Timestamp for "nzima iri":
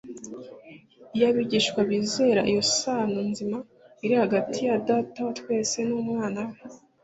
3.31-4.15